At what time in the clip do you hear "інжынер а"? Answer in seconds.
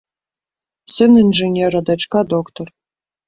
1.23-1.81